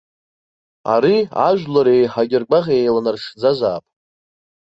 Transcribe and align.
Ари 0.93 1.17
ажәлар 1.47 1.87
еиҳагьы 1.93 2.37
ргәаӷ 2.41 2.65
еиланаршӡазаап. 2.77 3.83